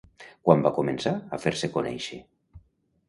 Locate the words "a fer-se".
1.37-1.69